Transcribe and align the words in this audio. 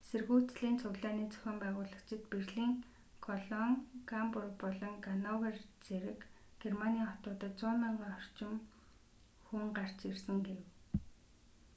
эсэргүүцлийн 0.07 0.77
цуглааны 0.81 1.25
зохион 1.33 1.57
байгуулагчид 1.61 2.21
берлин 2.33 2.71
колон 3.25 3.71
гамбург 4.09 4.51
болон 4.63 4.93
гановер 5.07 5.55
зэрэг 5.85 6.19
германы 6.63 6.99
хотуудад 7.11 7.53
100,000 7.59 8.15
орчим 8.17 8.51
хүн 9.47 9.65
гарч 9.77 9.97
ирсэн 10.09 10.37
гэв 10.47 10.59